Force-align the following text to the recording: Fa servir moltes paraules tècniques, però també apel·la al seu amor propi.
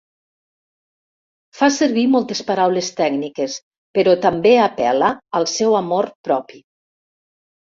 Fa 1.59 1.67
servir 1.75 2.05
moltes 2.13 2.41
paraules 2.47 2.89
tècniques, 3.01 3.59
però 3.99 4.17
també 4.27 4.55
apel·la 4.63 5.13
al 5.41 5.47
seu 5.53 5.77
amor 5.83 6.11
propi. 6.31 6.63